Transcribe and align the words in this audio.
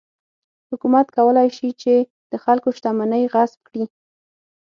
حکومت 0.69 1.07
کولای 1.17 1.49
شي 1.57 1.69
چې 1.81 1.93
د 2.31 2.33
خلکو 2.43 2.67
شتمنۍ 2.77 3.23
غصب 3.33 3.59
کړي. 3.67 3.83